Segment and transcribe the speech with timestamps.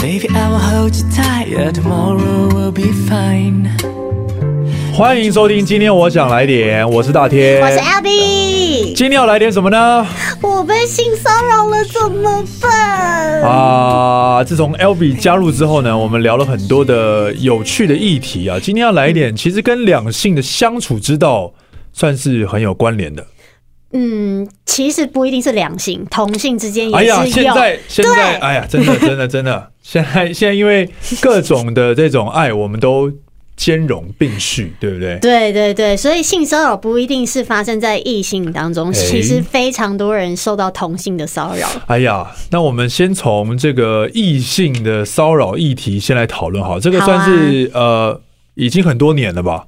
[0.00, 1.48] Baby, I will hold you tight.
[1.48, 3.68] Yeah, tomorrow will be fine.
[4.94, 8.94] 欢迎收听，今天我想来点，我是大天，我是 Albee。
[8.94, 10.06] 今天要来点什么呢？
[10.40, 13.42] 我被性骚扰了，怎么办？
[13.42, 14.42] 啊！
[14.42, 18.58] 自从 Albee 加入之后呢，我们聊了很多的有趣的议题啊。
[18.58, 21.52] 今天要来一点，其实跟两性的相处之道
[21.92, 23.26] 算是很有关联的。
[23.92, 27.14] 嗯，其实不一定是两性，同性之间也是有。
[27.14, 30.88] 哎呀，现在现在，哎呀，真的真的真的，现在 现在因为
[31.20, 33.12] 各种的这种爱，我们都。
[33.56, 35.18] 兼容并蓄，对不对？
[35.18, 41.68] 对对对，所以性骚扰不一定是发生在异性当中，其实非常多人受到同性的骚扰。
[41.86, 48.20] 哎呀，那我们先从这个异性的骚扰议题先来讨论好，这个算是、啊、呃，
[48.54, 49.66] 已经很多年了吧？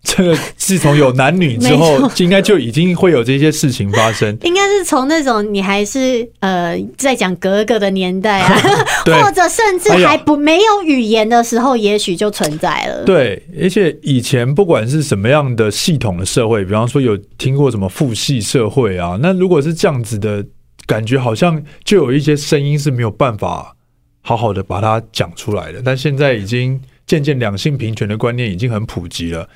[0.04, 4.36] 这个自从有男女之后，应该就已经会有这些事情发生。
[4.42, 8.56] 应该是从那种你还是呃在讲格格的年代啊，
[9.04, 13.04] 或者甚至还不没有语言的时候，也许就存在了。
[13.04, 20.44] 对，而且以前不管是什么样的系统的社会，比方说有听过什么父系社会啊，那如果是这样子的
[20.86, 23.74] 感觉，好像就有一些声音是没有办法
[24.22, 25.82] 好好的把它讲出来的。
[25.84, 29.48] 但现在已经渐渐两性平权的观念已经很普及了。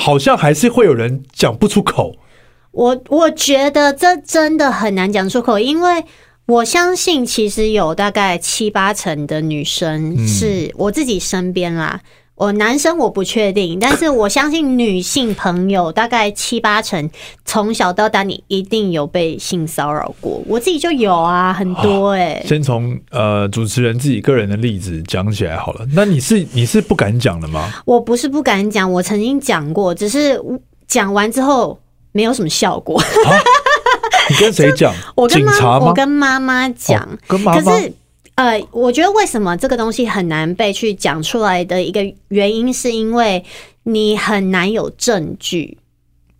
[0.00, 2.16] 好像还是会有人讲不出口。
[2.72, 6.04] 我我觉得这真的很难讲出口，因为
[6.46, 12.00] 我相信其实有大概七八成的女生是我自己身边啦。
[12.40, 17.10] 我男生我不确定，但是我相信女性朋友大概七八成，
[17.44, 20.42] 从小到大你一定有被性骚扰过。
[20.46, 22.44] 我自己就有啊，很多哎、欸。
[22.48, 25.86] 先从呃主持人自己个人的例子讲起来好了。
[25.92, 27.70] 那你是你是不敢讲的吗？
[27.84, 30.40] 我不是不敢讲，我曾经讲过，只是
[30.88, 31.78] 讲完之后
[32.12, 32.98] 没有什么效果。
[32.98, 33.36] 啊、
[34.30, 34.94] 你跟谁 讲？
[35.14, 35.88] 我跟警察吗？
[35.88, 37.60] 我跟妈妈讲、哦，跟妈妈。
[37.60, 37.92] 可是
[38.40, 43.44] 呃，我觉得为什么这个东西很难被去讲出来的一个原因，是因为
[43.82, 45.76] 你很难有证据。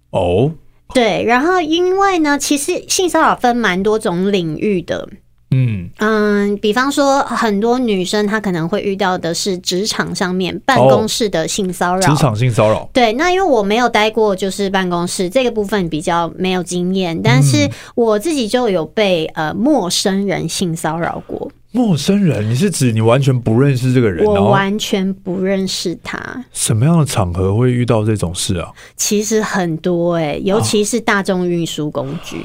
[0.09, 0.51] 哦，
[0.95, 5.07] 对，然后因为呢，其实性骚扰分蛮多种领域的。
[5.51, 12.89] 嗯嗯，比方说，很多女生她可能会遇到的是职场上面办公室的性骚扰，职场性骚扰。
[12.95, 21.51] 对，那因为我没有待过，就是办公室这个部分比较没有经验，但是我自己就有被呃陌生人性骚扰过。
[21.73, 24.25] 陌生人，你是指你完全不认识这个人？
[24.27, 26.19] 我完全不认识他。
[26.53, 28.69] 什么样的场合会遇到这种事啊？
[28.97, 32.39] 其实很多哎、欸，尤其是大众运输工具。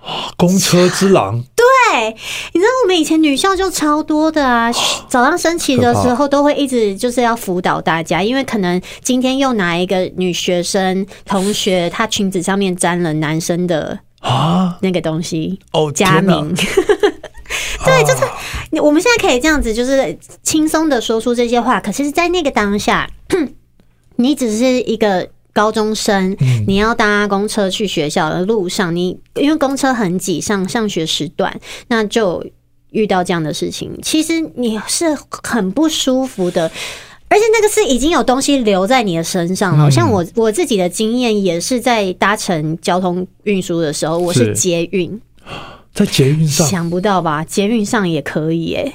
[0.00, 1.44] 啊，公车之狼。
[1.54, 2.08] 对，
[2.54, 4.72] 你知道我们以前女校就超多的啊，
[5.06, 16.54] 早上升旗的时候都会一直就是要辅导大家，因为可能今天又拿一个女学生同学，她裙子上面沾了男生的啊那个东西哦，加名。
[17.84, 18.24] 对，就是
[18.70, 18.80] 你。
[18.80, 21.80] 我们现在可以这样子，就是轻松的说出这些话。
[21.80, 23.08] 可是，在那个当下，
[24.16, 32.44] 你只是一个高中生，你要搭公车去学校的路上，你因为公车很挤，上上学时段，那就
[32.90, 33.98] 遇到这样的事情。
[34.02, 36.70] 其实你是很不舒服的，
[37.28, 39.90] 而且那个是已经有东西留在你的身上了。
[39.90, 45.20] 像我我自己的经验，也是在搭乘交通运输的时候，我是捷运。
[45.94, 47.44] 在捷运上想不到吧？
[47.44, 48.92] 捷运上也可以哎，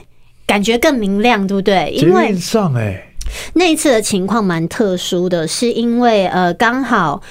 [0.48, 1.96] 感觉更明亮，对不对？
[1.98, 3.14] 捷运上哎，
[3.54, 7.22] 那一次的情况蛮特殊的，是因为呃，刚好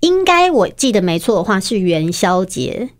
[0.00, 2.90] 应该我记得没错的话是元宵节，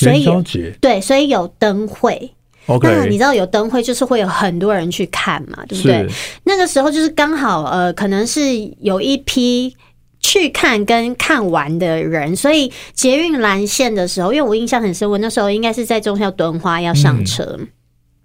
[0.00, 2.32] 元宵节对，所以有灯会。
[2.80, 6.06] 那你知道有灯会就是会有很多人去看嘛，对不对？
[6.44, 8.40] 那个时候就是刚好呃，可能是
[8.80, 9.76] 有一批。
[10.22, 17.68] 去看跟看完的人，所以捷运蓝线的时候，因为我印象很深，我那时候应该是在中校敦化要上车，嗯，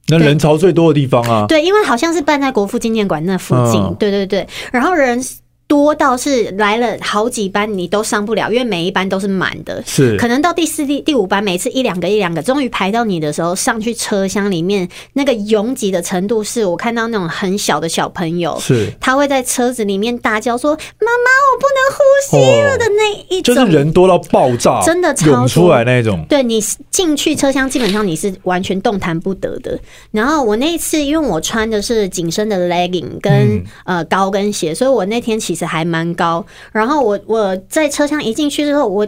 [0.08, 5.22] 那人潮最多的地方啊，对，因为好像是办在国父纪念馆那附近，嗯，对对对，然后人。
[5.68, 9.84] 多到是来了好几班，你都上不了，因为每一班都是满的。
[9.86, 20.72] 是，可能到第四、第第五班，每次一两个、一两个，终于排到你的时候，上去车厢里面，那个拥挤的程度，是我看到那种很小的小朋友，是他会在车子里面大叫说
[21.02, 26.26] ：“妈妈，我不能呼吸了”的那一种，就是人多到爆炸，真的超出来那种。
[26.30, 29.78] 对，你进去车厢，基本上你是完全动弹不得的。
[30.12, 36.46] 然后我那一次，因为我穿的是紧身的 legging 跟、嗯、呃高跟鞋，所以我那天其实还蛮高。
[36.72, 39.08] 然后我我在车厢一进去之后，我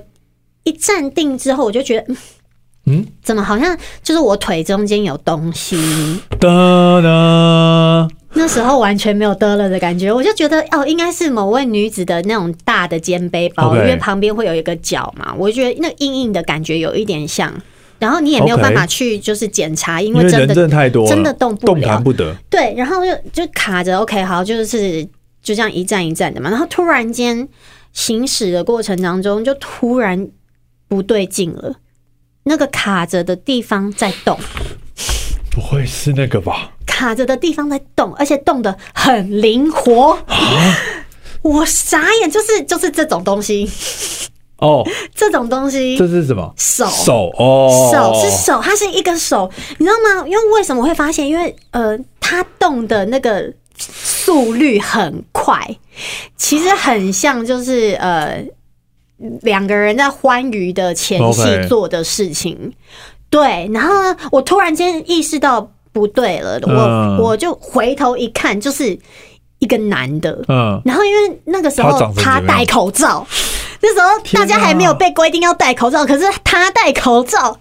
[0.63, 2.15] 一站定之后，我就觉得，
[2.87, 5.77] 嗯，怎么好像就是我腿中间有东西？
[6.39, 6.47] 哒
[7.01, 17.53] 哒， 那时候完全没有得了的感觉，我就觉得哦，应该是某位女子的那种大的肩背包，因为旁边会有一个角嘛，我觉得那硬硬的感觉有一点像
[17.99, 22.33] 然后你也没有办法去就是检查，因为真的人真的太多，真的动不了，动弹不得。
[22.49, 25.05] 对，然后就就卡着，OK，好，就是
[25.41, 26.49] 就这样一站一站的嘛。
[26.49, 27.47] 然后突然间
[27.93, 30.29] 行驶的过程当中，就突然
[30.87, 31.75] 不对劲了，
[32.43, 34.37] 那个卡着的地方在动，
[35.51, 36.71] 不会是那个吧？
[36.85, 40.19] 卡着的地方在动，而且动的很灵活。
[41.41, 43.69] 我傻眼，就是就是这种东西
[44.57, 46.53] 哦，这种东西，这是什么？
[46.57, 50.27] 手手哦，手是手，它是一个手，你知道吗？
[50.27, 51.25] 因为为什么会发现？
[51.25, 53.53] 因为呃，它动的那个
[54.29, 55.59] 速率很快，
[56.37, 58.45] 其实很像就是呃
[59.41, 62.71] 两个人在欢愉的前戏做的事情。
[63.31, 68.99] 对，然后呢，我突然间意识到不对了，我、嗯、我就回头一看，就是。
[69.59, 73.27] 一个男的，嗯，然后因为那个时候他戴口罩，
[73.81, 77.59] 那时候大家还没有被规定要戴口罩，可是他戴口罩，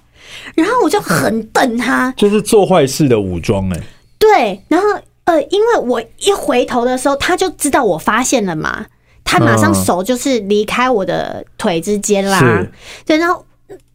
[0.55, 3.81] 然后我就很瞪他，就是做坏事的武装哎，
[4.17, 4.87] 对，然后
[5.28, 8.86] 呃，因为我一回头的时候，他就知道我发现了嘛，
[9.22, 12.72] 他马上手就是离开我的腿之间啦，嗯、
[13.04, 13.44] 对，然后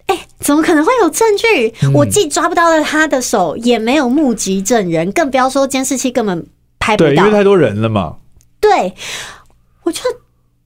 [0.06, 1.74] 哎，怎么可能会有证据？
[1.84, 6.46] 嗯、我既抓不到了他的手，也没有目击证人，更不要说监视器根本。
[6.86, 8.18] 拍不到，因为太多人了嘛。
[8.60, 8.94] 对，
[9.84, 10.02] 我就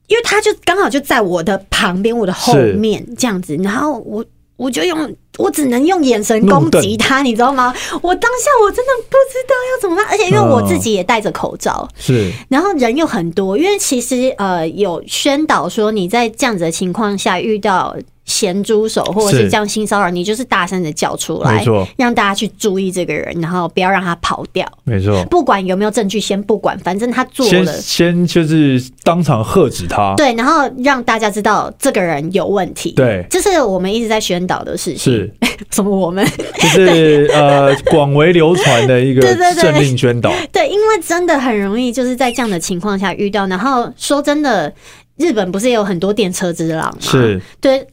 [0.08, 4.24] 因为他就刚好就在我的旁边，我的后面这样子，然后我
[4.56, 7.72] 我就用我只能用眼神攻击他，你知道吗？
[8.02, 17.96] 我当下我真的不知道要怎么办，而且因为我自己也戴着口罩，是，然后人又很多，因为其实呃有宣导说你在这样子的情况下遇到。
[18.28, 24.64] 咸猪手，或者是这样性骚扰，你就是大声的叫出来，没错，让大家去注意这个人，然后不要让他跑掉。
[24.84, 30.14] 没错，不管有没有证据，先不管，反正他做了，先先就是当场喝止他。
[30.16, 32.92] 对，然后让大家知道这个人有问题。
[32.92, 34.98] 对，这是我们一直在宣导的事情。
[34.98, 35.34] 是
[35.72, 35.90] 什么？
[35.90, 36.24] 我们
[36.60, 39.22] 就是呃广为流传的一个
[39.58, 40.30] 政令宣导。
[40.52, 43.46] 对，因为真的很容易就是在这样的情况下遇到。
[43.46, 44.72] 然后说真的，
[45.16, 46.98] 日本不是也有很多电车之狼吗？
[47.00, 47.86] 是，对。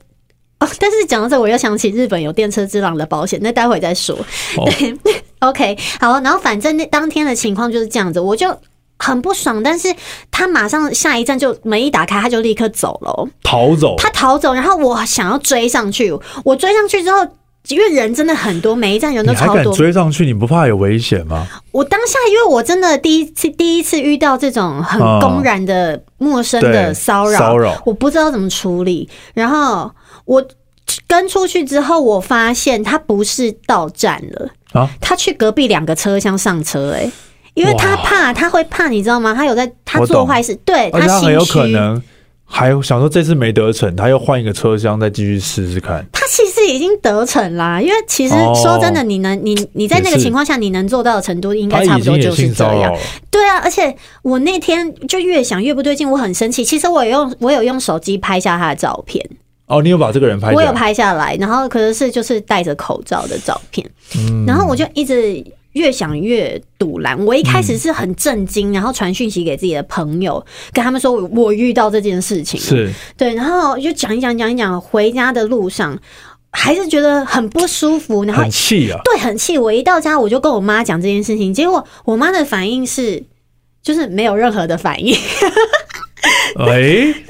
[0.57, 4.17] 哦，但是讲到这，我又想起日本有电车之狼的保险，那待会再说。
[4.55, 4.69] Oh.
[4.69, 4.97] 对，
[5.39, 8.57] OK，好，然后反正那当天的情况就是这样子，我就
[8.97, 9.93] 很不爽，但是
[10.31, 13.95] 他马上下一站就门一打开，他就立刻走了，逃走。
[13.97, 17.27] 他逃走，然后我想要追上去，我追上去之后，
[17.67, 20.25] 因为人真的很多，每一站人都超多，你追上去？
[20.25, 21.45] 你不怕有危险吗？
[21.73, 29.91] 我当下因为我真的第一次第一次遇到这种很公然的陌生的骚扰，骚扰，我不知道怎么处理，然后。
[30.23, 30.47] 我
[31.07, 37.11] 跟出去之后，我发现他不是到站了啊，他去隔壁两个车厢上车哎、欸，
[37.53, 39.33] 因为他怕，他会怕，你知道吗？
[39.33, 42.01] 他有在他做坏事，对他心虚，很有可能
[42.45, 46.05] 还想说这次没得逞，他又换一个车厢再继续试试看。
[46.11, 52.95] 他其实已经得逞啦，因为其实说真的，你能你你在那个情况下，你能做到的程度应该差不多就是这样。
[53.31, 56.63] 对啊，而且我那天就越想越不对劲，我很生气。
[56.63, 59.27] 其实我有用我有用手机拍下他的照片。
[59.67, 60.55] 哦，你有把这个人拍下来？
[60.55, 67.17] 我有拍下来，然后可能是就是戴着口罩的照片，嗯，然后我就一直越想越堵拦。
[67.25, 75.97] 我一开始是很震惊，然后传讯息给自己的朋友，跟他们说我遇到这件事情，是对，然后就讲一讲讲一讲，回家的路上
[76.51, 79.57] 还是觉得很不舒服，然后很气啊，对，很气。
[79.57, 83.23] 我一到家我就跟我妈讲这件事情，结果我妈的反应是
[83.81, 85.17] 就是没有任何的反应，
[86.59, 87.13] 哎。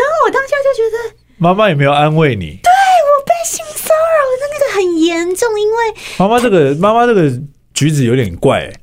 [1.38, 5.78] 妈妈也没有安慰你，对，我被性骚扰的那个很严重，因为
[6.18, 7.30] 妈妈这个妈妈这个
[7.74, 8.74] 举止有点怪、 欸。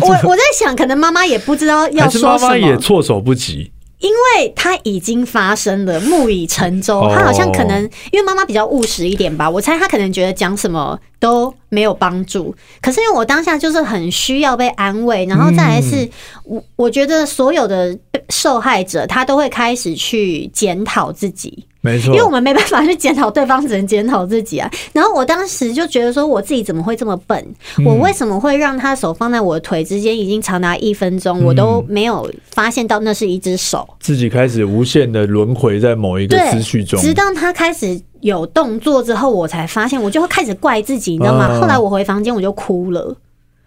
[0.00, 7.08] 我我在想，可能妈妈也不知道要说什么，妈妈也措手不及，因为她已经发生了，木已成舟。
[7.12, 12.54] 他好像可能因为妈妈比较务实一点吧，我猜她可能觉得讲什么都没有帮助。
[12.80, 16.08] 可是因为我当下就是很需要被安慰，然后再来是
[16.44, 17.96] 我我觉得所有的
[18.28, 21.64] 受害者他都会开始去检讨自己。
[21.80, 24.68] 没错，因为我们没办法去检讨对方，只能检讨自己啊。
[24.92, 27.54] 然后我当时就觉得说，我自己怎么会这么笨？
[27.86, 33.88] 我为什么会让他手放在我的腿之间，已经长达一分钟，我都没有发现到那是一只手。
[34.00, 41.58] 自己开始无限的轮回在某一个思绪中，直到他开始有动作之后，我才发现，我就会开始怪自己，你知道吗？
[41.60, 43.16] 后来我回房间我就哭了，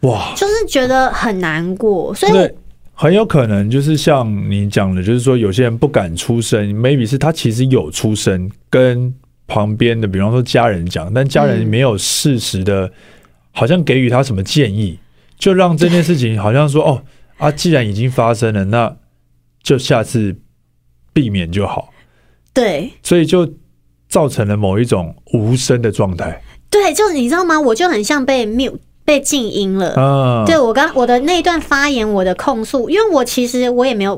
[0.01, 2.49] 哇，就是觉得很难过，所以。
[2.93, 9.11] 很有可能就是像你讲的，就是说有些人不敢出声，maybe 是他其实有出声，跟
[9.47, 12.91] 旁边的，比方说家人讲，但家人没有适时的，
[13.53, 14.99] 好像给予他什么建议，
[15.35, 17.01] 就让这件事情好像说 哦
[17.37, 18.95] 啊，既然已经发生了，那
[19.63, 20.35] 就下次
[21.11, 21.89] 避免就好。
[22.53, 23.51] 对，所以就
[24.11, 26.43] 造成了某一种无声的状态。
[26.69, 27.59] 对，就是你知道吗？
[27.59, 29.93] 我就很像被 mute 被静音了。
[29.95, 34.15] 啊，对我刚我的那一段发言，我的控诉，因为我其实我也没有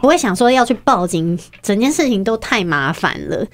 [0.00, 3.46] 不会想说要去报警，整件事情都太麻烦了。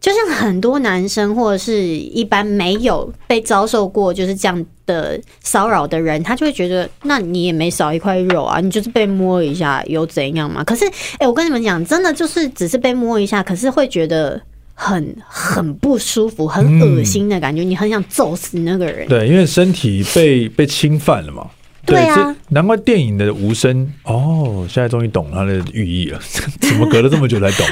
[0.00, 10.64] 就像很多男生或者是一般没有被遭受过就是这样的骚扰的人，他就会觉得，那你也没少一块肉啊，你就是被摸一下又怎样嘛？
[10.64, 14.40] 可是，哎、欸，我跟你们讲，真的就是只是被摸一下，可是会觉得。
[14.82, 19.06] 很很不舒服，很恶心的感觉，嗯，你很想揍死那个人。
[19.06, 21.46] 对，因为身体被被侵犯了嘛。
[21.84, 26.18] 对，对啊，难怪电影的无声哦，现在终于懂它的寓意了。
[26.60, 27.66] 怎么隔了这么久才懂？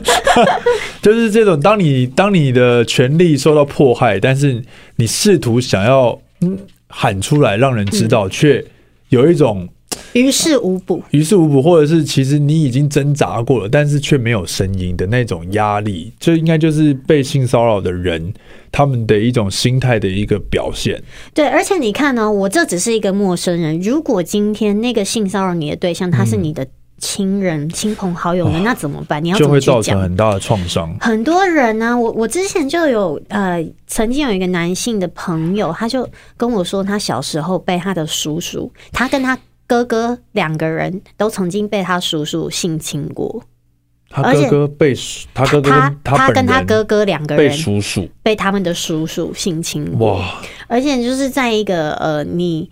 [1.02, 4.62] 就是这种，当你当你的权利受到迫害，但是
[4.96, 8.66] 你试图想要嗯喊出来让人知道，却、嗯、
[9.10, 9.68] 有一种。
[10.12, 18.32] 于事无补，于事无补，或者是其实你已经挣扎过了，但是却没有声音的那种压力，这应该就是被性骚扰的人
[18.70, 21.02] 他们的一种心态的一个表现。
[21.32, 26.66] 对，而且你看呢、哦，我这只是一个陌生人，如果今天那个性骚扰你的对象他是你的
[26.98, 29.22] 亲人、亲、嗯、朋好友们，那怎么办？
[29.22, 29.36] 你要？
[29.36, 30.96] 就会造成很大的创伤。
[31.00, 39.36] 很多人呢、啊，我我之前就有呃，曾经有一个男性的朋友，他就跟我说，他小时候被他的叔叔，他跟他。
[39.66, 43.42] 哥哥两个人都曾经被他叔叔性侵过，
[44.10, 44.94] 他哥哥被
[45.32, 50.42] 他哥哥他他跟他哥哥两个人被叔叔被他们的叔叔性侵过，哇！
[50.68, 52.70] 而且就是在一个呃，你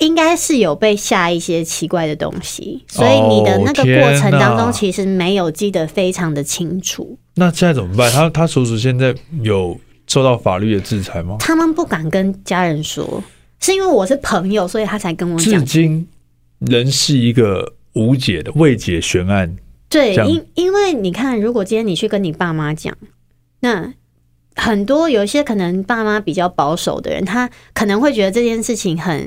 [0.00, 7.18] 应该是有被下一些奇怪的东西，所以你的那个过程当中其实没有记得非常的清楚。
[7.36, 8.10] 那现在怎么办？
[8.12, 11.36] 他他叔叔现在有受到法律的制裁吗？
[11.40, 13.22] 他们不敢跟家人说。
[13.60, 15.54] 是因为我是朋友，所以他才跟我讲。
[15.54, 16.08] 至今
[16.58, 19.56] 仍是一个无解的未解悬案。
[19.88, 22.96] 对，因因为你看，如果今天你去跟你爸妈讲，
[23.60, 23.92] 那
[24.54, 29.24] 很多有一些可能爸妈比较保守的人，他可能会觉得这件事情很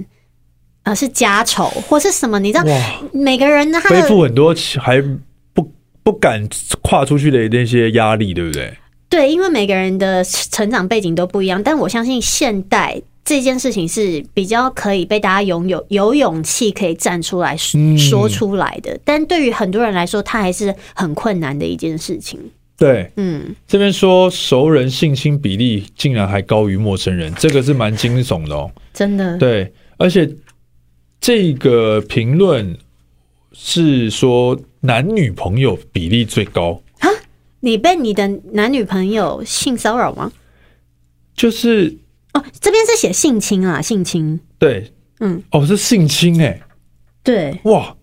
[0.84, 2.64] 啊、呃、是家丑或是什么，你知道，
[3.12, 5.02] 每个人他背负很多还
[5.54, 5.72] 不
[6.02, 6.48] 不敢
[6.82, 8.74] 跨出去的那些压力，对不对？
[9.10, 13.02] 对，因为每个人的成长背景都不一样，但我相信现代。
[13.26, 22.38] 这件事情是比较可以被大家拥有有勇气可以站出来说出来的，但对于很多人来说，它还是很困难的一件事情。
[22.78, 29.38] 对，嗯，这边说熟人性侵比例竟然还高于陌生人，这个是蛮惊悚的哦，真的。
[29.38, 30.30] 对，而且
[31.22, 32.78] 这个评论
[33.54, 37.08] 是说男女朋友比例最高啊？
[37.62, 40.34] 你被你的男女朋友性骚扰吗？
[41.38, 41.96] 就是。
[42.34, 44.40] 哦，这边是写性侵啊，性侵。
[44.60, 46.62] 对，嗯，哦，是性侵哎、欸。
[47.24, 47.96] 对，哇。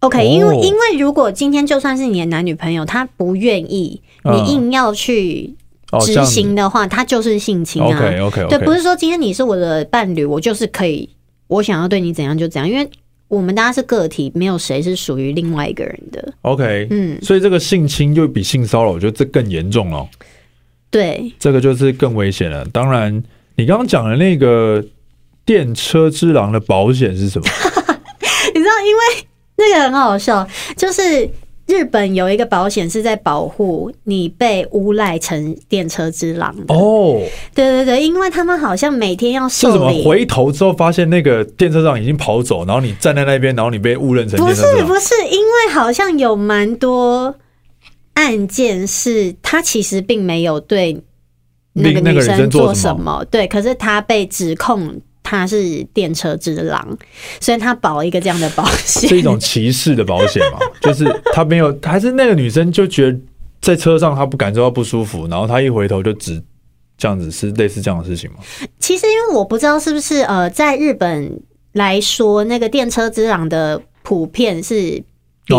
[0.00, 5.54] OK，因为、哦、因为如果今天就算是你的男女朋友，他不愿意，你硬要去
[6.00, 7.86] 执行的话，他、嗯哦、就是性侵啊。
[7.86, 11.08] OK OK，, okay 对，不是说今天你是我的伴侣，我就是可以，
[11.48, 12.88] 我想要对你怎样就怎样，因为
[13.28, 16.32] 我们大家是个体，没有谁是属于另外一个人的。
[16.42, 20.08] OK，嗯，所以这个性侵就比性骚扰，我觉得这更严重了。
[20.90, 22.64] 对，这个就是更危险了。
[22.72, 23.22] 当然，
[23.56, 24.84] 你刚刚讲的那个
[25.44, 27.46] 电车之狼的保险是什么？
[28.54, 30.44] 你知道，因为那个很好笑，
[30.76, 31.30] 就是
[31.66, 36.74] 日本有一个保险是在保护你被诬赖成电车之狼的。
[36.74, 37.20] 哦，
[37.54, 39.74] 对对对，因为他们好像每天要受理。
[39.74, 40.02] 是什么？
[40.04, 44.36] 回头之后发现那个电车上已经跑走，然后你站在那边，然后你被误认成。
[44.40, 47.36] 不是不是，因为好像有蛮多。
[48.20, 51.02] 案件是他其实并没有对
[51.72, 56.86] 那个女生做什么，对，可是他被指控他是电车之狼，
[57.40, 60.58] 所以他保一个这样的保险，是一种歧视的保险嘛？
[60.82, 63.18] 就是他没有，还是那个女生就觉得
[63.62, 66.42] 在车上她不感受到不舒服，然后她一回头就指
[66.98, 68.38] 这样子，是类似这样的事情吗？
[68.78, 71.40] 其实因为我不知道是不是呃，在日本
[71.72, 75.02] 来说，那个电车之狼的普遍是。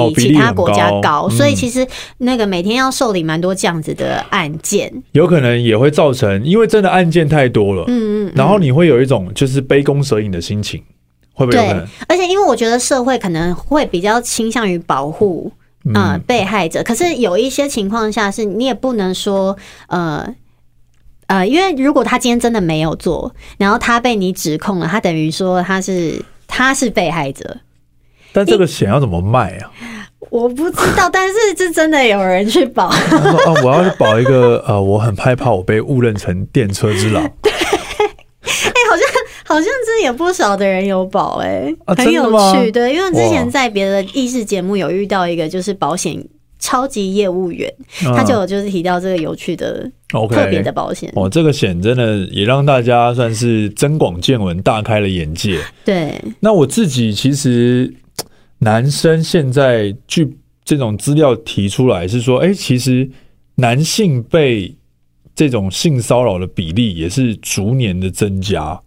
[0.09, 10.81] 比其他国家高，所以其实那个每天要受理蛮多这样子的案件，有可能也会造成，因为真的案件太多了，嗯嗯，然后你会有一种就是杯弓蛇影的心情，
[11.33, 11.67] 会不会对？
[12.07, 15.51] 而且因为我觉得社会可能会比较倾向于保护
[15.93, 19.57] 呃被害者，可是有一些情况下是你也不能说
[19.87, 20.27] 呃
[21.27, 27.57] 呃，因为如果他今天真的没有做，然后他被你指控了，他等于说他是他是被害者。
[28.31, 29.71] 但这个险要怎么卖啊？
[30.29, 32.89] 我不知道， 但是是真的有人去保。
[32.89, 37.21] 他说：“啊，我要去保一个 呃，我很害怕我被误认成电车之狼。
[37.41, 39.05] ”对，哎，好像
[39.43, 42.71] 好像真有不少的人有保，哎，啊，很有趣。
[42.71, 46.23] 对，因为之前在别的益智节目有遇到一个就是保险
[46.59, 47.69] 超级业务员，
[48.05, 51.11] 嗯、他就有就是提到这个有趣的、OK 特别的保险。
[51.15, 55.59] 哦，这个险真的也让大家算是增广见闻，大开了眼界。
[55.83, 57.93] 对，那我自己其实
[58.63, 63.09] 男生现在据这种资料提出来是说，哎，其实
[63.55, 64.75] 男性被
[65.33, 68.79] 这种性骚扰的比例也是逐年的增加。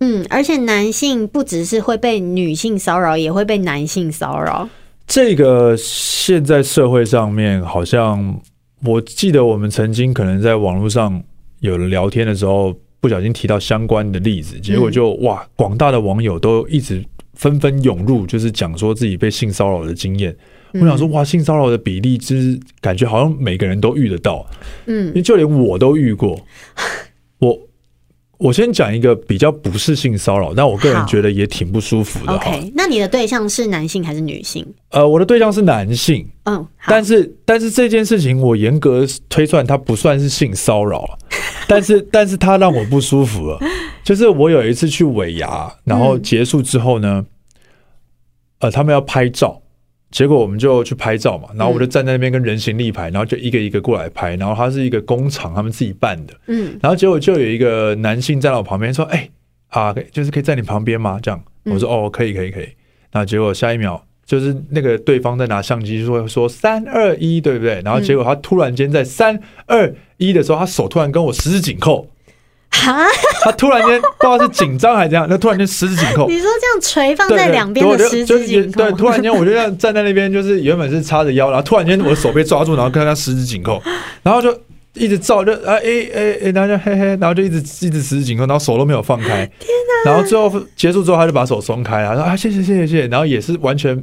[0.00, 4.68] 嗯，而且男性不只是会被女性骚扰，也会被男性骚扰。
[5.06, 8.38] 这个现在社会上面，好像
[8.84, 11.22] 我记得我们曾经可能在网络上
[11.60, 17.02] 有了聊天的时候，不小心提到相关的例子，结果就哇，广大的网友都一直
[17.34, 20.36] 纷纷涌入，就是讲说自己被性骚扰的经验。
[20.74, 24.46] 我想说，哇，性骚扰的比例，就是感觉好像每个人都遇得到，
[24.86, 26.38] 嗯，因为就连我都遇过，
[27.38, 27.58] 我。
[28.38, 32.32] 我先讲一个比较不是性骚扰，但我个人觉得也挺不舒服的。
[32.32, 34.66] OK，那你的对象是男性还是女性？
[34.90, 36.26] 呃，我的对象是男性。
[36.46, 41.16] 嗯，但是但是这件事情我严格推算，它不算是性骚扰，
[41.72, 43.58] 但是 但是他让我不舒服了。
[44.04, 47.24] 就是我有一次去尾牙，然后结束之后呢，
[48.58, 49.60] 呃，他们要拍照。
[50.10, 59.26] 结果我们就去拍照嘛，然后我就站在那边跟人形立牌，然后就一个一个过来拍，然后他是一个工厂，他们自己办的，嗯，然后结果就有一个男性站在我旁边说：“哎，
[59.68, 62.68] 啊，就是可以在你旁边吗？”这样，我说：“哦，可以，可以，可以。”
[63.10, 67.82] 那结果下一秒就是那个对方在拿相机说说三二一，对不对？
[67.84, 72.08] 然后结果他突然间在三二一的时候，他手突然跟我十指紧扣。
[72.70, 73.06] 哈，
[73.42, 76.26] 他突然间不知道是紧张还是怎样，他突然间十指紧扣。
[76.30, 83.82] 你说这样垂放在两边的十指紧扣，对，突然间我就这样站在那边，就是原本是叉着腰，然后突然间我的手被抓住，然后跟他十指紧扣，
[84.22, 84.58] 然后就
[84.94, 89.44] 一直照，就啊哎哎哎，然后就嘿嘿，然后就一直一直十指紧扣，然后手都没有放开。
[89.60, 89.68] 天
[90.04, 90.10] 哪！
[90.10, 94.02] 然后最后结束之后，他就把手松开了，说啊谢谢谢谢谢谢，然后也是完全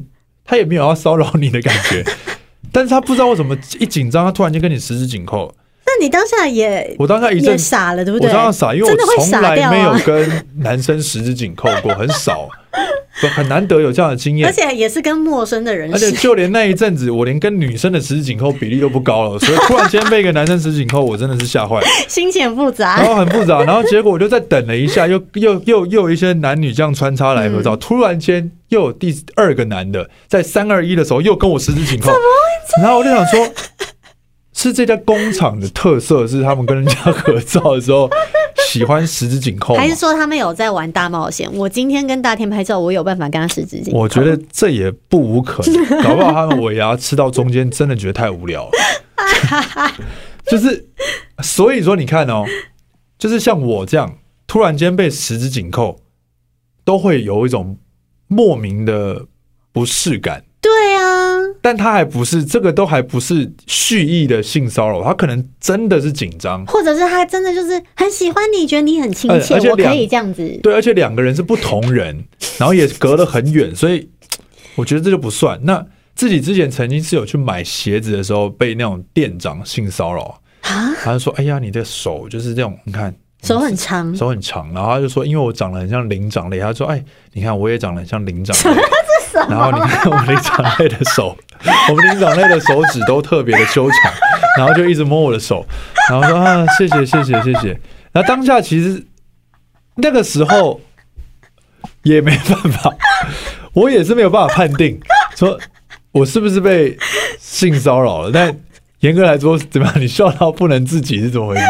[0.49, 2.03] 他也没有要骚扰你的感觉，
[2.73, 5.53] 但是他不知道为什么一紧张，他突然间跟你十指紧扣。
[5.89, 8.29] 那你当下也，我当下一阵傻了，对不对？
[8.29, 12.47] 我当下傻，因为我从来没有跟男生十指紧扣过，很少，
[13.35, 14.47] 很难得有这样的经验。
[14.47, 32.11] 而且也是跟陌生的人，而且就连那一阵子，我连跟女生的十指紧扣比例都不高了，所以突然间被一个男生十指紧扣，我真的是吓坏了， 心情很复杂，然后很复杂，然后结果我就再等了一下，又又又又有一些男女这样穿插来合照，突然间又有第二个男的在三二一的时候又跟我十指紧扣，
[32.81, 33.47] 然后我就想说。
[34.61, 38.09] 是这家工厂的特色，是他们跟人家合照的时候
[38.67, 41.49] 喜欢十指紧扣，还是说他们有在玩大冒险？
[41.53, 43.97] 我今天跟大天拍照，我有办法跟他十指紧扣？
[43.97, 49.91] 我觉得这也不无可能，搞不好他们尾牙吃到中间，真的觉得太无聊了。
[50.45, 50.89] 就是，
[51.41, 52.43] 所以说你看哦，
[53.17, 56.01] 就是像我这样突然间被十指紧扣，
[56.83, 57.77] 都会有一种
[58.27, 59.25] 莫名的
[59.71, 60.43] 不适感。
[60.59, 61.28] 对啊，
[61.61, 70.59] 但他还不是这个，都还不是蓄意的性骚扰，他可能真的是紧张，或者是他真的就是很喜欢你，觉得你很亲切，而且我可以这样子。
[70.63, 72.23] 对，而且两个人是不同人，
[72.57, 74.09] 然后也隔得很远，所以
[74.75, 75.59] 我觉得这就不算。
[75.63, 88.81] 那自己之前曾经是有去买鞋子的时候，被那种店长性骚扰啊，他就说：“哎呀，你的手就是这种，你看手很长，手很长。”然后他就说：“因为我长得很像灵长类。”他说：“哎，你看我也长得很像灵长类。
[89.47, 91.37] ”然后你看我们灵长类的手，
[91.89, 94.11] 我们灵长类的手指都特别的修长，
[94.57, 95.65] 然后就一直摸我的手，
[96.09, 97.79] 然后说啊谢谢谢谢谢谢。
[98.11, 99.05] 那当下其实
[99.95, 100.81] 那个时候
[102.03, 102.93] 也没办法，
[103.73, 104.99] 我也是没有办法判定
[105.35, 105.59] 说
[106.11, 106.97] 我是不是被
[107.37, 108.31] 性骚扰了。
[108.31, 108.57] 但
[109.01, 110.01] 严格来说，怎么样？
[110.01, 111.61] 你笑到不能自己是怎么回事？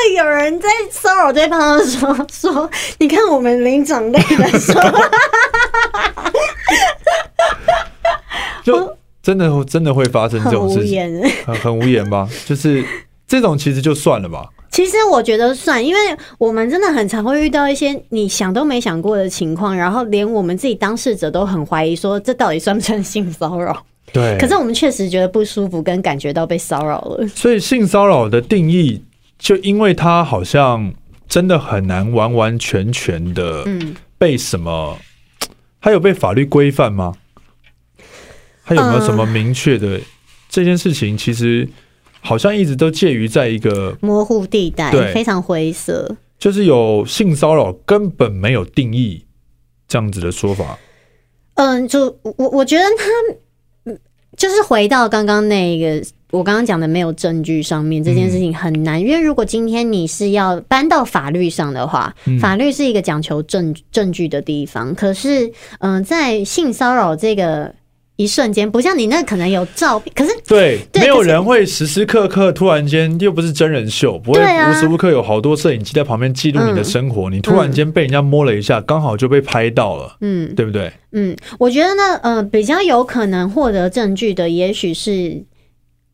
[0.00, 4.98] 会有人在骚扰对方的时候说：“你看我们灵长类的时候，
[8.64, 12.28] 就真的真的会发生这种事情，很很无言吧？
[12.46, 12.84] 就是
[13.26, 14.48] 这种其实就算了吧。
[14.70, 16.00] 其实我觉得算，因为
[16.38, 23.76] 我们真的很常会遇到一些你想都没想过的情况，然后连我们自己当事者都很怀疑，说这到底算不算性骚扰？
[24.12, 24.38] 对。
[24.38, 27.26] 可是我们确实觉得不舒服，跟感觉到被骚扰了。
[27.28, 29.02] 所以性骚扰的定义。
[29.40, 30.92] 就因为他好像
[31.26, 33.66] 真的很难完完全全的
[34.18, 34.98] 被什么，
[35.80, 37.14] 他有被法律规范吗？
[38.64, 39.98] 他有没有什么明确的
[40.48, 41.16] 这件事情？
[41.16, 41.66] 其实
[42.20, 46.16] 好像一直都介于在一个模糊地带，对，非常灰色。
[46.38, 49.24] 就是有性骚扰根本没有定义
[49.88, 50.78] 这样子的说法。
[51.54, 53.92] 嗯，就我我觉得他
[54.36, 56.06] 就是回到刚刚那个。
[56.30, 64.94] 我刚刚讲的没有证据上面这件事情很难，因为如果今天你是要搬到法律上的话，法律是一个讲求证证据的地方。
[64.94, 67.74] 可是，嗯，在性骚扰这个
[68.16, 80.92] 一瞬间，不像你那可能有照片，可是对，对没有人会时时刻刻突然间又不是真人秀，不会无时无刻有好多摄影机在旁边记录你的生活，啊、你突然间被人家摸了一下，刚、嗯、好就被拍到了，嗯，对不对？
[81.12, 85.42] 嗯，我觉得呢，呃，比较有可能获得证据的，也许是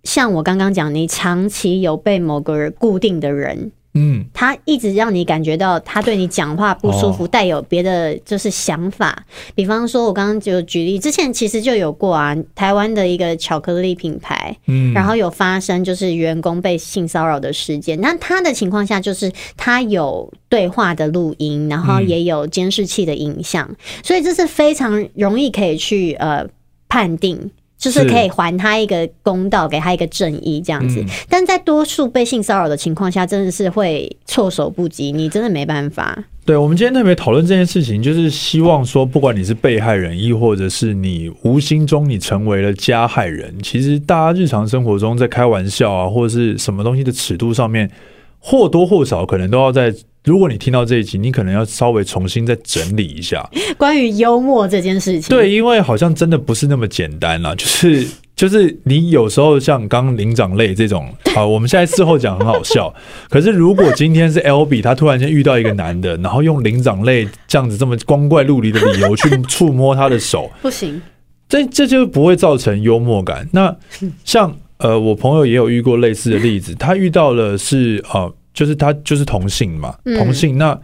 [0.06, 3.72] 像我刚刚讲，你长期有被某个人固定的人。
[3.98, 9.24] 嗯，他一直让你感觉到他对你讲话不舒服，带、哦、有别的就是想法。
[9.54, 17.98] 比方说，我刚刚就举例，之前其实就有过啊，台湾的一个巧克力品牌，嗯，然后有发生就是员工被性骚扰的事件。
[17.98, 26.46] 那他的情况下就是他有对话的录音，然后也有监视器的影像，嗯、所以这是非常容易可以去呃
[26.86, 27.50] 判定。
[27.78, 36.24] 就是可以还他一个公道，给他一个正义这样子，嗯、但在多数被性骚扰的情况下，真的是会措手不及，你真的没办法。
[36.44, 47.90] 对，我们今天特别讨论这件事情，就是希望说，不管你是被害人，亦或者是你无心中你成为了加害人，其实大家日常生活中在开玩笑啊，或者是什么东西的尺度上面，
[48.38, 49.94] 或多或少可能都要在。
[50.26, 55.34] 如果你听到这一集，你可能要稍微重新再整理一下 关于幽默这件事情。
[55.34, 62.92] 对，因为好像真的不是那么简单啦，就是就是你有时候像刚刚灵长类这种，好，我们现在事后讲很好笑，
[63.30, 71.00] 可是如果今天是 Albee，他突然间遇到一个男的，然后用灵长类这样子这么光怪陆离的理由去触摸他的手， 不行，
[71.48, 73.48] 这这就不会造成幽默感。
[73.52, 73.76] 那
[74.24, 78.34] 像呃，我朋友也有遇过类似的例子，他遇到了是呃。
[78.56, 80.76] 就是他就是同性嘛，同性，那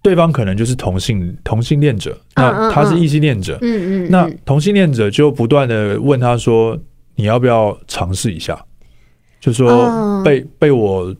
[0.00, 6.78] 对方可能就是同性同性恋者，那他是异性恋者，嗯嗯，那同性恋者就不断的问他说，
[7.16, 8.56] 你要不要尝试一下？
[9.40, 11.12] 就说被被我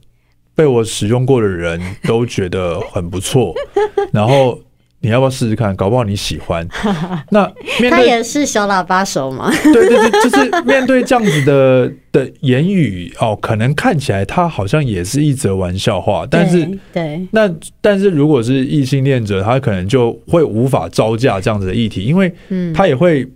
[0.55, 3.53] 被我使用过的人都觉得很不错，
[4.15, 4.57] 然后。
[5.03, 5.75] 你要不要试试看？
[5.75, 6.67] 搞不好你喜欢。
[7.31, 7.51] 那
[7.89, 9.51] 他也是小喇叭手嘛？
[9.73, 22.33] 对对对，就是面对这样子的的言语哦，可能看起来他好像也是一则玩笑话，但是对，对那但是如果是异性恋者，他可能就会无法招架这样子的议题，因为
[22.75, 23.27] 他也会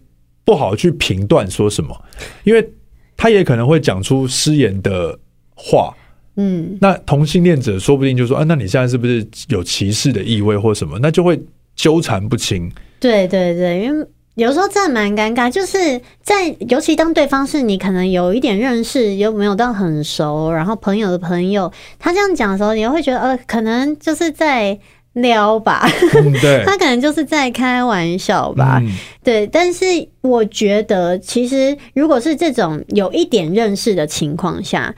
[0.45, 1.99] 不好去评断说什么，
[2.45, 2.69] 因为
[3.17, 5.19] 他也可能会讲出失言的
[5.55, 5.95] 话。
[6.37, 10.99] 嗯，那同性恋者说不定就说啊，那你现在是不是有歧视的意味或什么？
[11.01, 11.41] 那就会
[11.77, 12.69] 纠缠不清。
[12.99, 24.77] 对对对，因为有时候真的蛮尴尬，就是在尤其当对方是你可能有一点认识，又没有到很熟，然后朋友的朋友，他这样讲的时候，你会觉得呃，可能就是在
[25.13, 28.91] 撩吧，嗯、对， 他可能就是在开玩笑吧，嗯、
[29.23, 29.47] 对。
[29.47, 29.85] 但是
[30.23, 34.93] 我觉得，其实如果是这种有一点认识的情况下，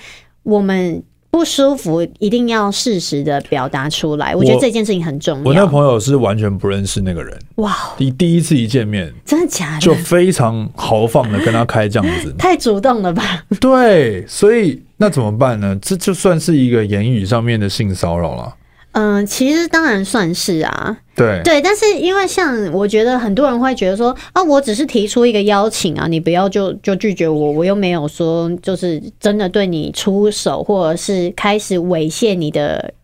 [0.45, 1.03] 我们。
[1.37, 4.35] 不舒服，一定要适时的表达出来。
[4.35, 5.45] 我觉得这件事情很重要。
[5.45, 7.77] 我，那朋友是完全不认识那个人，哇！
[7.99, 9.81] 第第一次一见面，真的假的？
[9.83, 13.45] 就非常豪放的跟他开这样子， 太主动了吧？
[13.61, 15.79] 对，所以那怎么办呢？
[15.83, 18.55] 这就算是一个言语上面的性骚扰了。
[18.99, 21.43] 嗯，其实当然算是啊，对。
[21.45, 32.95] 对，但是因为像我觉得很多人会觉得说啊，我只是提出一个邀请啊，你不要就就拒绝我，我又没有说就是真的对你出手，或者是开始猥亵你的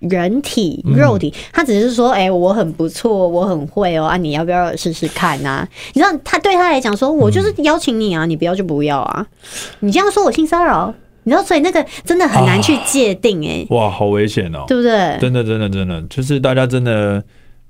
[0.00, 5.66] 人体肉体，他只是说，哎，我很不错，我很会哦啊，你要不要试试看啊？
[5.94, 9.26] 你知道他对他来讲说，我就是邀请你啊，你不要就不要啊，
[9.80, 10.92] 你这样说我性骚扰。
[11.24, 13.66] 你知道，所以那个真的很难去界定哎、欸。
[13.70, 14.90] 啊，哇，好危险哦，对不对？
[15.20, 17.22] 真的，真的，真的，就是大家真的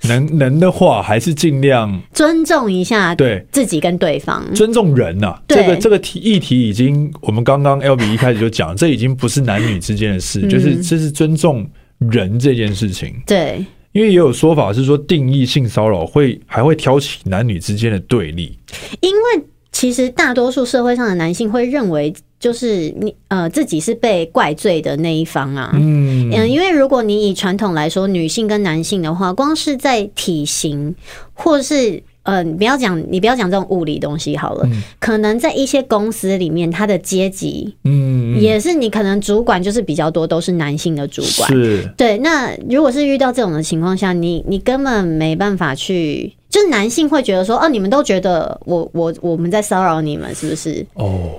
[0.04, 3.46] 能能的话，还是尽量尊重一下对。
[3.52, 5.42] 自己跟对方，尊重人呐、啊。
[5.48, 13.14] 这个这个题议题已经，我们刚刚 Albee 一开始就讲，这已经不是男女之间的事，就是这是尊重人这件事情。
[13.26, 18.58] 对，因为也有说法是说，定义性骚扰会还会挑起男女之间的对立，
[19.00, 19.44] 因为
[19.82, 22.14] 其实大多数社会上的男性会认为。
[22.38, 30.92] 就是你呃自己是被怪罪的那一方啊，嗯嗯，因为如果你以传统来说，女性跟男性的话，光是在体型，
[31.34, 42.18] 或是呃，你不要讲你不要讲这种物理东西好了，嗯、可能在一些公司里面，他的阶级，嗯，也是你可能主管就是比较多都是男性的主管，是，对。
[42.18, 50.86] 那如果是遇到这种的情况下，你你根本没办法去，就是男性会觉得说，哦，你们都觉得我我我们在骚扰你们，是不是？
[50.94, 51.30] 哦。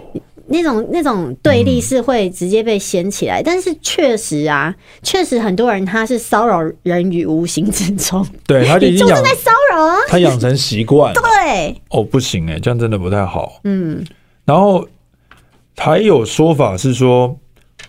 [0.46, 14.06] 那种那种对立是会直接被掀起来，嗯、但是确实啊，确实很多人他是骚扰人于无形之中， 对，他就已经就是在骚扰啊，他养成习惯， 对，哦，不行哎，这样真的不太好，嗯，
[14.44, 14.86] 然后
[15.78, 17.34] 还有说法是说，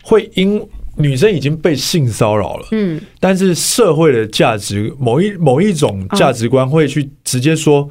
[0.04, 0.64] 会因
[0.96, 7.88] 女生已经被性骚扰了，嗯，但是社会的价值某一某一种价值观会去直接说。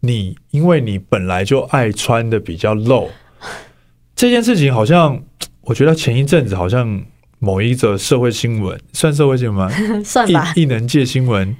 [0.00, 3.10] 你因为你本来就爱穿的比较露，
[4.14, 5.20] 这件事情好像
[5.62, 7.02] 我觉得前一阵子好像
[7.40, 9.68] 某一则社会新闻，算社会新闻吗？
[10.04, 10.52] 算吧。
[10.54, 11.52] 异能界新闻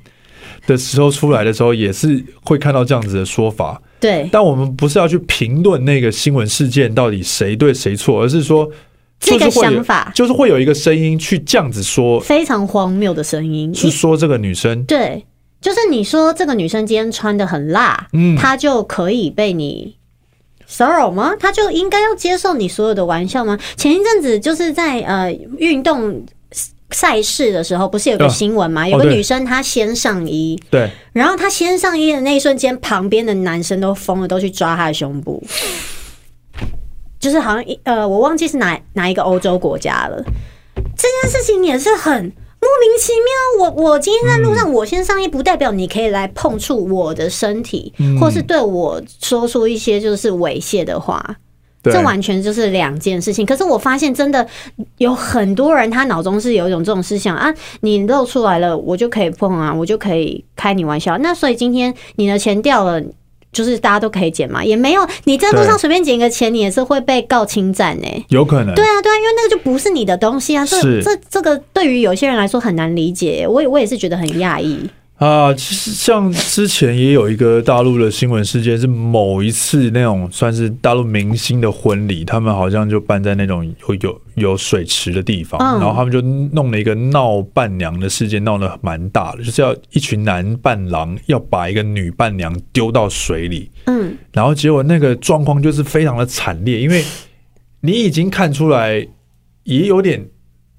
[0.69, 3.83] 的时候出来的时候，也是会看到这样子的说法。
[3.99, 8.71] 对，但我们不是要去评论那个新闻事件到底谁对谁错，而是说
[9.21, 15.25] 这个想法就是会有一个声音去这样子说，非常荒谬的声音，是说这个女生对。
[15.61, 19.97] 就是你说这个女生今天穿的很辣，嗯，她就可以被你
[20.69, 21.33] 骚扰吗？
[21.37, 23.59] 她就应该要接受你所有的玩笑吗？
[23.77, 26.25] 前一阵子就是在呃运动
[26.93, 28.89] 赛事的时候，不是有个新闻吗？
[28.89, 35.43] 有个女生她先上衣，对，然后她先上衣的那一瞬间，旁边的男生都疯了，都去抓她的胸部，
[37.19, 40.23] 就是好像一呃，我忘记是哪哪一个欧洲国家了。
[40.97, 42.33] 这件事情也是很。
[42.61, 51.25] 莫名其妙，我我今天在路上，我先上衣，不代表你可以来碰触我的身体，嗯、或是对我说出一些就是猥亵的话，
[51.85, 53.47] 这完全就是两件事情。
[53.47, 54.45] 可是我发现，真的
[54.97, 61.17] 有很多人，他脑中是有一种这种思想啊，你露出来了，我就可以碰啊，我就可以开你玩笑。
[61.19, 63.01] 那所以今天你的钱掉了。
[63.59, 68.25] 就是大家都可以捡嘛，也没有你在路上随便捡一个钱，你也是会被告侵占呢、欸。
[68.29, 68.73] 有可能。
[68.77, 70.65] 对啊，对啊，因为那个就不是你的东西啊。
[70.65, 74.89] 这这这个对于有些人来说很难理解，我也我也是觉得很讶异。
[75.19, 97.03] 啊，其实像之前也有一个大陆的新闻事件，是某一次那种算是大陆明星的婚礼，他们好像就办在那种有有有水池的地方，然后他们就弄了一个闹伴娘的事件，闹得蛮大的，就是要一群男伴郎要把一个女伴娘丢到水里，嗯，然后结果那个状况就是非常的惨烈，因为
[97.81, 99.05] 你已经看出来
[99.65, 100.25] 也有点。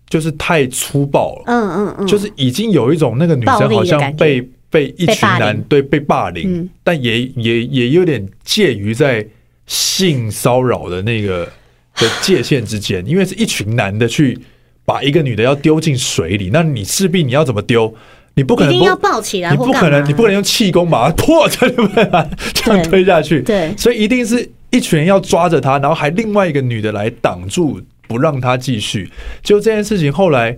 [0.10, 9.26] 就是太粗暴了，嗯嗯嗯，就是已经有一种那个女生好像被被一群男对被霸凌，但也也也有点介于在
[9.68, 11.48] 性骚扰的那个
[11.96, 14.38] 的界限之间，因为是一群男的去
[14.84, 17.94] 把一个女的要丢进水里，那你势必你要怎么丢？
[18.36, 22.06] 你不可能不要抱起来，你不可能你不可能用气功把它破在对不对？
[22.54, 27.82] 这样推下去，对，所以一定是一群人要抓着他，然后还另外一个女的来挡住。
[28.10, 29.12] 不让他继续，
[29.44, 30.58] 就这件事情后来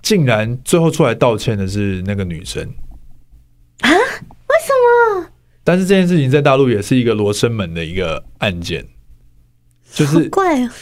[0.00, 2.62] 竟然最后出来道歉的是那个女生
[3.80, 3.90] 啊？
[3.90, 5.26] 为什么？
[5.64, 8.86] 但是这件事情在大陆也是一个罗生门的一个案件，
[9.92, 10.72] 就是怪啊。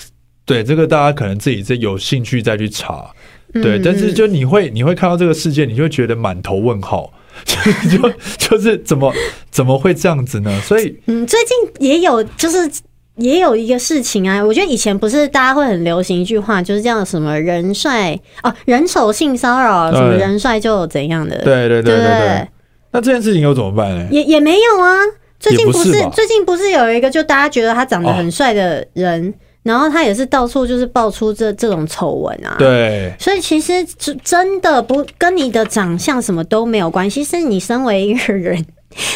[0.45, 3.11] 对，这个大家可能自己再有兴趣再去查。
[3.55, 7.11] 对，但是就你会你会看到这个事件，你就会觉得满头问号，
[7.47, 9.11] 就就就是怎么
[9.51, 10.61] 怎么会这样子呢？
[10.61, 12.71] 所以嗯，最近也有就是。
[13.17, 22.49] 也有一个事情啊，我觉得以前不是大家会很流行一句话，就是这样什么人帅哦，人丑性骚扰，什么人帅就怎样的，对对对对对，
[22.93, 24.09] 那这件事情又怎么办呢？
[24.11, 24.97] 也也没有啊，
[25.39, 32.57] 最近不是，最近不是有一个就大家觉得他长得很帅的人，哦，然后他也是到处就是爆出这这种丑闻啊。
[32.59, 33.85] 对，所以其实
[34.25, 38.65] 真的不跟你的长相什么都没有关系，是你身为一个人，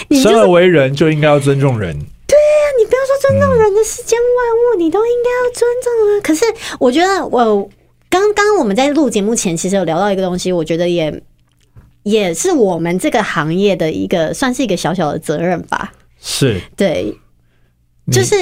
[0.08, 1.98] 你生而为人就应该要尊重人。
[2.26, 6.20] 对呀、啊，你不要说尊重人的世间万物，嗯、你都应该要尊重啊。
[6.22, 6.44] 可是
[6.78, 7.68] 我觉得，我
[8.08, 11.22] 刚刚我们在录节目前，其实有聊到一个东西，我觉得也
[12.02, 15.92] 也是我们这个行业的一个，算是一个小小的责任吧。
[16.20, 17.14] 是，对，
[18.10, 18.34] 就是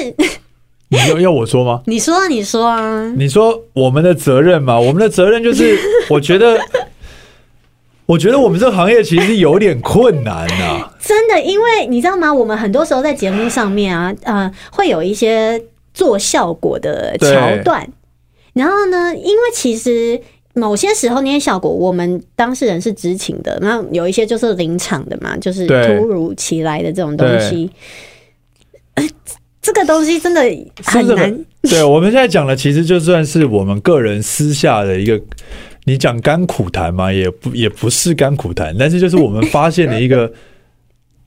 [0.89, 1.81] 你要要我说吗？
[1.87, 4.79] 你说啊，你说啊，你说我们的责任嘛？
[4.79, 5.77] 我们的责任就是，
[6.09, 6.59] 我觉得。
[8.05, 12.33] 我觉得我们这个行业其实有点困难呐、啊，真的，因为你知道吗？
[12.33, 15.61] 我们很多时候在节目上面啊，呃，会有一些
[15.93, 17.85] 做效果的桥段，
[18.53, 20.17] 然后呢，因为其实
[20.53, 27.69] 某些时候那些效果，我们当事人是知情的，那有一些就是临场的嘛，就是突如其来的这种东西，
[28.93, 29.05] 呃，
[29.61, 30.41] 这个东西真的
[30.85, 31.45] 很难。
[31.63, 35.21] 对，我们现在讲的其实就算是我们个人私下的一个。
[35.85, 40.31] 你讲甘苦谈嘛，也不也不是甘苦谈，但是就是我们发现了一个，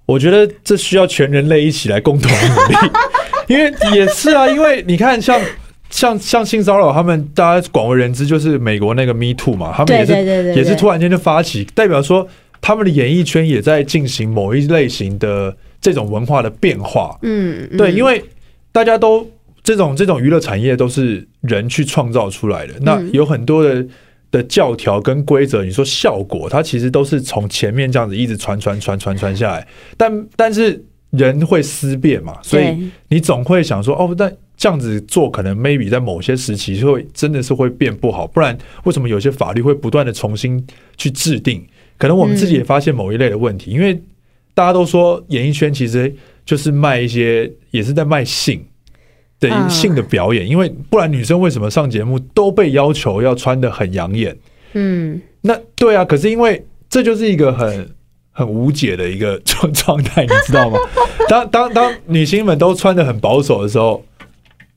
[0.07, 2.77] 我觉得这需要全人类一起来共同努力，
[3.53, 5.41] 因为也是啊，因为你看像
[5.91, 10.13] 像像性骚扰，他们大家广为人知，就是美国那个 Me Too 嘛，他们也是
[10.55, 12.27] 也是突然间就发起，代表说
[12.61, 18.25] 他们的演艺圈也在进行某一类型的这种文化的变化，嗯，对，因为
[18.71, 19.29] 大家都
[19.65, 23.85] 这种这种娱乐产业都是人去创造出来的，那有很多的。
[24.37, 40.63] 的教条跟规则，你说效果，它其实都是从前面这样子一直传传传传传下来，但但是人会思变嘛，所以你总会想说，哦，但这样子做可能 maybe 在某些时期会真的是会变不好，不然为什么有些法律会不断的重新
[40.97, 41.65] 去制定？
[41.97, 43.99] 可能我们自己也发现某一类的问题，因为
[44.53, 48.63] 大家都说演艺圈其实就是卖一些，也是在卖性
[49.41, 54.37] 的性的表演，因为不然女生为什么上节目都被要求要穿的很养眼？
[54.75, 57.89] 嗯，那对啊，可是因为这就是一个很
[58.33, 60.79] 很无解的一个状状态，你知道吗？
[61.29, 64.05] 当当当女星们都穿的很保守的时候。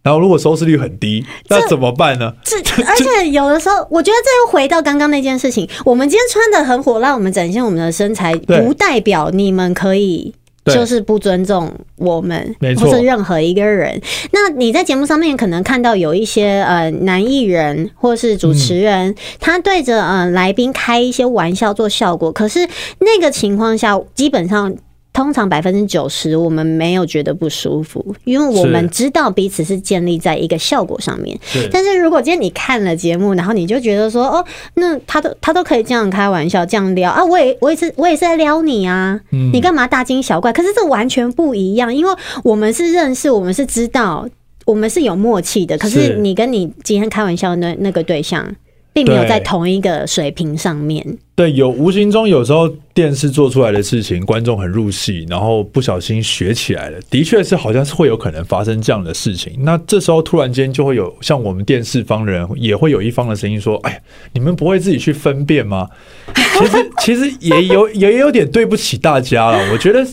[0.02, 2.34] 然后，如果收视率很低，那怎么办呢？
[2.42, 5.70] 这 而且有的时候，我觉得这又回到刚刚那件事情。
[5.84, 10.34] 我们今天穿的很火辣，我们展现我们的身材，不代表你们可以
[10.74, 14.02] 就是不尊重我们，或是任何一个人。
[14.32, 22.68] 那你在节目上面可能看到有一些呃男艺人或是主持人，他对着呃来宾开一些玩笑做效果，可是
[23.00, 24.76] 那个情况下，基本上。
[25.20, 31.38] 通常百分之九十，我们没有觉得不舒服，因为我们知道彼此是建立在一个效果上面。
[31.74, 39.20] 但是如果今天你看了节目，然后你就觉得说，哦，那他都他都可以这样开玩笑，这样撩啊，我也我也是我也是在撩你啊，
[39.52, 40.54] 你干嘛大惊小怪？
[40.54, 44.26] 可是这完全不一样，因为我们是认识，我们是知道，
[44.64, 45.78] 我们是有默契的。
[45.78, 48.50] 可是你跟你今天开玩笑的那那个对象。
[48.94, 51.18] 并没有在同一个水平上面。
[51.36, 59.54] 对，有无形中有时候电视做出来的事情，观众很入戏，然后不小心学起来了，的确是好像是会有可能发生这样的事情。
[59.60, 64.02] 那这时候突然间就会有像我们电视方的人，也会有一方的声音说：“哎，
[64.34, 65.88] 你们不会自己去分辨吗？”
[66.60, 69.72] 其实 其实也有也有点对不起大家了。
[69.72, 70.06] 我觉得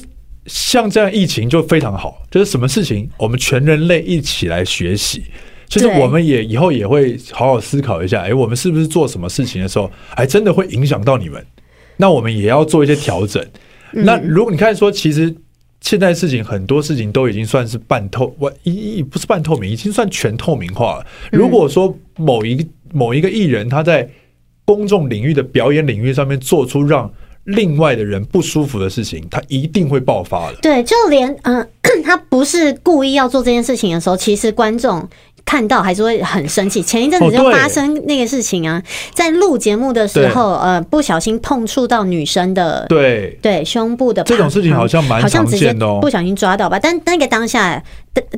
[0.47, 5.25] 像这样疫情就非常好，就是什么事情我们全人类一起来学习。
[5.69, 11.45] 其实我们也以后也会好好思考一下，哎，我们是不是做什么事情的时候，还真的会影响到你们？
[11.97, 13.45] 那我们也要做一些调整。
[13.93, 15.35] 那如果你看说，其实
[15.81, 21.07] 现在事情很多事情都已经算是半透，我一一不是半透明，已经算全透明化了。
[21.33, 24.09] 如果说某一个某一个艺人他在
[24.65, 27.11] 公众领域的表演领域上面做出让
[27.45, 30.57] 另外的人不舒服的事情，他一定会爆发的。
[30.61, 31.69] 对，就连嗯、呃，
[32.05, 35.09] 他不是故意要做这件事情的时候，其实观众。
[35.47, 36.83] 看到还是会很生气。
[36.83, 38.83] 前一阵子就发生那个事情啊，
[39.15, 46.79] 在录节目的时候，呃，不小心碰触到女生的对对胸部的这种事情，好像蛮常见的哦，不小心抓到吧。
[46.79, 47.81] 但那个当下，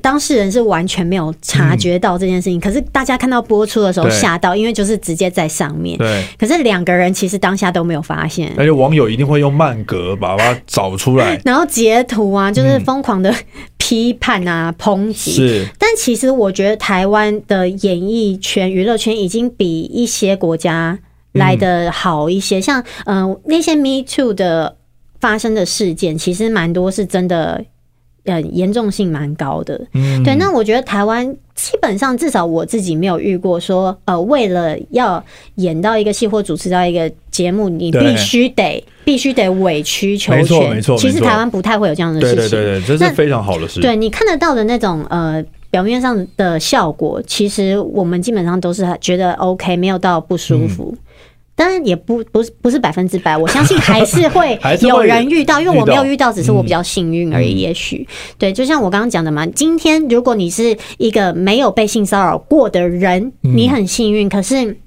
[0.03, 2.61] 当事人是完全没有察觉到这件事情。
[2.61, 5.97] 可是大家看到播出的时候吓到，因为就是直接在上面。
[5.97, 8.53] 对，可是两个人其实当下都没有发现。
[8.59, 13.35] 而且网友一定会用慢格把它找出来， 然后截图啊，就是疯狂的。
[13.89, 20.99] 批判啊，抨击是，但其实我觉得台湾的演艺圈、娱乐圈已经比一些国家
[21.33, 22.59] 来的好一些。
[22.59, 24.77] 嗯、像嗯、呃，那些 Me Too 的
[25.19, 27.65] 发生的事件，其实蛮多是真的。
[28.29, 30.35] 呃，严重性蛮高的，嗯，对。
[30.37, 35.23] 那我觉得台湾基本上至少我自己没有遇过说，呃，为了要
[35.55, 40.43] 演到一个戏或主持到一个节目，你必须得必须得委曲求全。
[40.43, 40.99] 没错，没错。
[40.99, 43.81] 其实台湾不太会有这样的事情，对对对，这是非常好的事。
[43.81, 50.95] 对，你看得到的那种呃表面上的效果，其实我们基本上都是觉得 OK，没有到不舒服。
[50.95, 50.99] 嗯
[51.59, 57.55] 当然也不不是不是百分之百，我相信还是会 有人遇到，因为我没有遇到，只是我比较幸运而已。
[57.55, 58.07] 也许
[58.39, 64.29] 对，就像我刚刚讲的嘛，今天如果你是一个没有被性骚扰过的人，你很幸运。
[64.29, 64.79] 可是，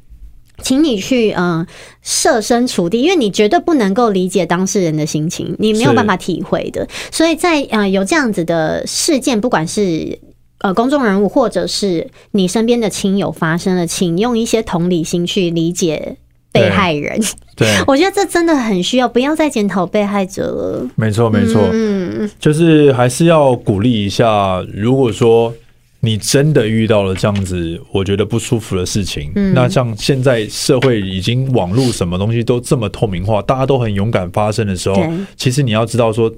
[0.63, 1.67] 请你去嗯
[2.01, 6.87] 设身处地，因为你绝对不能够理解当事人的心情，你没有办法体会的。
[7.11, 10.17] 所以在呃有这样子的事件，不管是
[10.59, 16.15] 呃公众人物或者是你身边的亲友发生了，请用一些同理心去理解。
[16.51, 17.19] 被害人，
[17.55, 20.89] 对， 我觉得这真的很需要，不要再检讨被害者了。
[20.95, 24.61] 没错，没错，嗯，就是还是要鼓励一下。
[24.73, 25.53] 如果说
[26.01, 35.01] 你真的遇到了这样子，我觉得不舒服的事情，嗯，那像现在社会已经网络什么东西都这么透明化，大家都很勇敢发声的时候，
[35.37, 36.31] 其实你要知道说，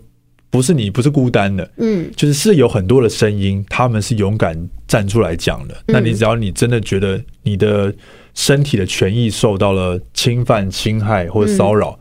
[0.54, 5.76] 不是你不是孤单的，嗯，就是是有很多的声音，他们是勇敢站出来讲的。
[5.88, 7.94] 那你只要你真的觉得你的。
[8.36, 11.96] 身体的权益受到了侵犯、侵害或者骚扰，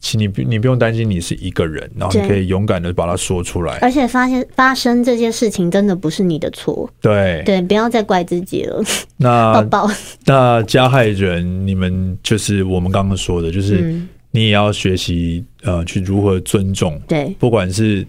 [0.00, 3.76] 请你不你不用担心，你是一个人，然后你可以勇敢的把它说出来。
[3.82, 8.82] 而且发现发生这些事情真的不是你的错，对对，不要再怪自己了。
[9.18, 9.62] 那
[10.24, 14.00] 那加害人，你们就是我们刚刚说的，就是
[14.34, 17.00] 你也要学习呃，去如何尊重。
[17.08, 18.06] 对，不管是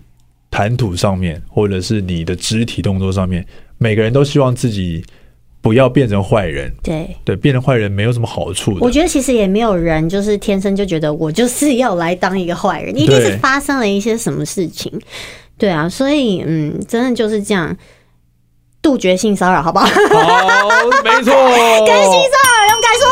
[0.52, 3.46] 谈吐上面，或者是你的肢体动作上面，
[3.78, 5.02] 每个人都希望自己。
[5.62, 8.82] 不要变成坏人，对对，变成坏人没有什么好处的。
[8.82, 14.92] 我觉得其实也没有人就是天生就觉得我就是要来当一个坏人，一定是发生了一些什么事情。
[15.58, 17.76] 对啊，所以嗯，真的就是这样
[18.80, 19.88] 杜绝性骚扰，好不好？
[19.88, 19.92] 好，
[21.04, 21.34] 没错，
[21.88, 23.04] 跟性骚扰该说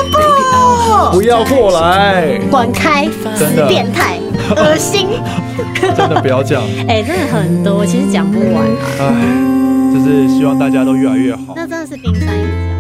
[1.12, 4.20] 不，不要过来，滚开，真的变态，
[4.56, 5.08] 恶心，
[5.96, 6.64] 真的不要这样。
[6.88, 9.00] 哎、欸，真的很多，其实讲不完啊。
[9.00, 9.14] 哎，
[9.94, 11.54] 就是希望大家都越来越好。
[11.56, 12.73] 那真的是冰山一角。